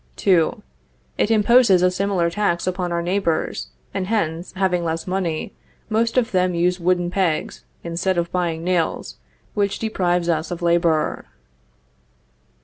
[0.03, 0.63] || 2.
[1.19, 5.53] It imposes a similar tax upon our neighbors, and | hence, having less money,
[5.91, 9.17] most of them use wooden | pegs, instead of buying nails,
[9.53, 11.25] which deprives us of | labor.